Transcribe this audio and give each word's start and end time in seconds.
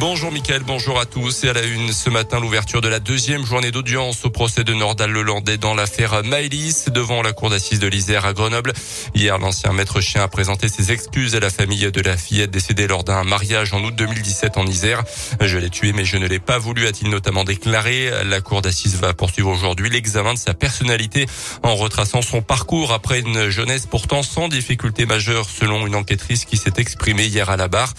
Bonjour 0.00 0.32
Mickaël, 0.32 0.62
bonjour 0.66 0.98
à 0.98 1.04
tous. 1.04 1.44
Et 1.44 1.50
à 1.50 1.52
la 1.52 1.62
une, 1.62 1.92
ce 1.92 2.08
matin, 2.08 2.40
l'ouverture 2.40 2.80
de 2.80 2.88
la 2.88 3.00
deuxième 3.00 3.44
journée 3.44 3.70
d'audience 3.70 4.24
au 4.24 4.30
procès 4.30 4.64
de 4.64 4.72
Nordal 4.72 5.10
Lelandais 5.10 5.58
dans 5.58 5.74
l'affaire 5.74 6.24
Maëlys 6.24 6.86
devant 6.86 7.20
la 7.20 7.34
cour 7.34 7.50
d'assises 7.50 7.80
de 7.80 7.86
l'Isère 7.86 8.24
à 8.24 8.32
Grenoble. 8.32 8.72
Hier, 9.14 9.36
l'ancien 9.36 9.74
maître 9.74 10.00
chien 10.00 10.22
a 10.22 10.28
présenté 10.28 10.70
ses 10.70 10.90
excuses 10.90 11.34
à 11.34 11.40
la 11.40 11.50
famille 11.50 11.92
de 11.92 12.00
la 12.00 12.16
fillette 12.16 12.50
décédée 12.50 12.86
lors 12.86 13.04
d'un 13.04 13.24
mariage 13.24 13.74
en 13.74 13.84
août 13.84 13.94
2017 13.94 14.56
en 14.56 14.66
Isère. 14.66 15.04
Je 15.38 15.58
l'ai 15.58 15.68
tué, 15.68 15.92
mais 15.92 16.06
je 16.06 16.16
ne 16.16 16.26
l'ai 16.26 16.38
pas 16.38 16.56
voulu, 16.56 16.86
a-t-il 16.86 17.10
notamment 17.10 17.44
déclaré. 17.44 18.10
La 18.24 18.40
cour 18.40 18.62
d'assises 18.62 18.96
va 18.96 19.12
poursuivre 19.12 19.50
aujourd'hui 19.50 19.90
l'examen 19.90 20.32
de 20.32 20.38
sa 20.38 20.54
personnalité 20.54 21.26
en 21.62 21.74
retraçant 21.76 22.22
son 22.22 22.40
parcours 22.40 22.94
après 22.94 23.20
une 23.20 23.50
jeunesse 23.50 23.84
pourtant 23.84 24.22
sans 24.22 24.48
difficulté 24.48 25.04
majeure 25.04 25.46
selon 25.46 25.86
une 25.86 25.94
enquêtrice 25.94 26.46
qui 26.46 26.56
s'est 26.56 26.72
exprimée 26.78 27.26
hier 27.26 27.50
à 27.50 27.58
la 27.58 27.68
barre. 27.68 27.92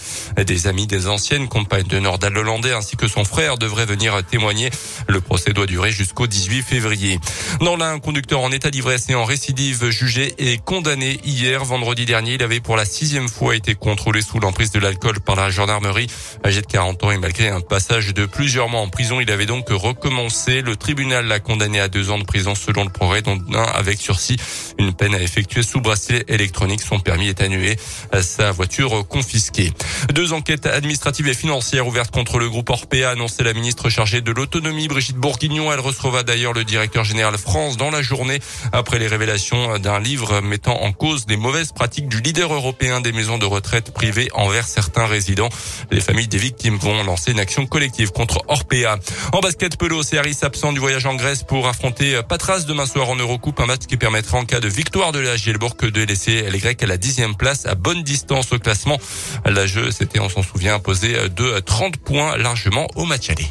Des 0.44 0.66
amis 0.66 0.88
des 0.88 1.06
anciennes 1.06 1.46
compagnes 1.46 1.91
de 1.92 1.98
Nordal 1.98 2.32
Lelandais 2.32 2.72
ainsi 2.72 2.96
que 2.96 3.06
son 3.06 3.24
frère 3.24 3.58
devraient 3.58 3.84
venir 3.84 4.18
témoigner. 4.24 4.70
Le 5.08 5.20
procès 5.20 5.52
doit 5.52 5.66
durer 5.66 5.92
jusqu'au 5.92 6.26
18 6.26 6.62
février. 6.62 7.20
Dans 7.60 7.76
l'un, 7.76 7.92
un 7.92 7.98
conducteur 7.98 8.40
en 8.40 8.50
état 8.50 8.70
d'ivresse 8.70 9.10
et 9.10 9.14
en 9.14 9.24
récidive 9.24 9.90
jugé 9.90 10.34
et 10.38 10.56
condamné 10.56 11.20
hier, 11.24 11.64
vendredi 11.64 12.06
dernier. 12.06 12.34
Il 12.34 12.42
avait 12.42 12.60
pour 12.60 12.76
la 12.76 12.86
sixième 12.86 13.28
fois 13.28 13.56
été 13.56 13.74
contrôlé 13.74 14.22
sous 14.22 14.40
l'emprise 14.40 14.70
de 14.70 14.78
l'alcool 14.78 15.20
par 15.20 15.36
la 15.36 15.50
gendarmerie. 15.50 16.06
Âgé 16.46 16.62
de 16.62 16.66
40 16.66 17.04
ans 17.04 17.10
et 17.10 17.18
malgré 17.18 17.48
un 17.48 17.60
passage 17.60 18.14
de 18.14 18.24
plusieurs 18.24 18.70
mois 18.70 18.80
en 18.80 18.88
prison, 18.88 19.20
il 19.20 19.30
avait 19.30 19.46
donc 19.46 19.68
recommencé. 19.68 20.62
Le 20.62 20.76
tribunal 20.76 21.26
l'a 21.26 21.40
condamné 21.40 21.78
à 21.78 21.88
deux 21.88 22.10
ans 22.10 22.18
de 22.18 22.24
prison 22.24 22.54
selon 22.54 22.84
le 22.84 22.90
progrès, 22.90 23.20
dont 23.20 23.38
un 23.52 23.62
avec 23.62 24.00
sursis. 24.00 24.38
Une 24.78 24.94
peine 24.94 25.14
à 25.14 25.20
effectuer 25.20 25.62
sous 25.62 25.82
bracelet 25.82 26.24
électronique. 26.28 26.80
Son 26.80 27.00
permis 27.00 27.28
est 27.28 27.42
annulé. 27.42 27.76
Sa 28.22 28.50
voiture 28.50 29.06
confisquée. 29.06 29.72
Deux 30.14 30.32
enquêtes 30.32 30.64
administratives 30.64 31.28
et 31.28 31.34
financières 31.34 31.81
ouverte 31.86 32.10
contre 32.10 32.38
le 32.38 32.48
groupe 32.48 32.70
Orpea, 32.70 33.08
a 33.08 33.10
annoncé 33.10 33.42
la 33.42 33.52
ministre 33.52 33.88
chargée 33.88 34.20
de 34.20 34.32
l'autonomie 34.32 34.88
Brigitte 34.88 35.16
Bourguignon. 35.16 35.72
Elle 35.72 35.80
recevra 35.80 36.22
d'ailleurs 36.22 36.52
le 36.52 36.64
directeur 36.64 37.04
général 37.04 37.36
France 37.38 37.76
dans 37.76 37.90
la 37.90 38.02
journée 38.02 38.40
après 38.72 38.98
les 38.98 39.06
révélations 39.06 39.78
d'un 39.78 39.98
livre 39.98 40.40
mettant 40.40 40.80
en 40.82 40.92
cause 40.92 41.26
les 41.28 41.36
mauvaises 41.36 41.72
pratiques 41.72 42.08
du 42.08 42.20
leader 42.20 42.52
européen 42.52 43.00
des 43.00 43.12
maisons 43.12 43.38
de 43.38 43.46
retraite 43.46 43.92
privées 43.92 44.28
envers 44.34 44.66
certains 44.66 45.06
résidents. 45.06 45.48
Les 45.90 46.00
familles 46.00 46.28
des 46.28 46.38
victimes 46.38 46.76
vont 46.76 47.02
lancer 47.04 47.32
une 47.32 47.40
action 47.40 47.66
collective 47.66 48.12
contre 48.12 48.42
Orpea. 48.48 48.98
En 49.32 49.40
basket, 49.40 49.76
Pelo 49.76 50.02
Harris 50.14 50.38
absent 50.42 50.72
du 50.72 50.80
voyage 50.80 51.06
en 51.06 51.14
Grèce 51.14 51.42
pour 51.42 51.68
affronter 51.68 52.20
Patras 52.28 52.64
demain 52.66 52.86
soir 52.86 53.08
en 53.08 53.16
Eurocoupe, 53.16 53.60
un 53.60 53.66
match 53.66 53.86
qui 53.88 53.96
permettra 53.96 54.38
en 54.38 54.44
cas 54.44 54.60
de 54.60 54.68
victoire 54.68 55.12
de 55.12 55.18
la 55.18 55.36
Gielbourg 55.36 55.76
de 55.80 56.02
laisser 56.02 56.50
les 56.50 56.58
Grecs 56.58 56.82
à 56.82 56.86
la 56.86 56.96
dixième 56.96 57.34
place 57.34 57.66
à 57.66 57.74
bonne 57.74 58.02
distance 58.02 58.52
au 58.52 58.58
classement. 58.58 58.98
La 59.44 59.66
jeu 59.66 59.90
s'était, 59.90 60.20
on 60.20 60.28
s'en 60.28 60.42
souvient, 60.42 60.74
imposé 60.74 61.14
de 61.28 61.60
30 61.72 61.96
points 61.96 62.36
largement 62.36 62.86
au 62.96 63.06
match 63.06 63.30
aller. 63.30 63.46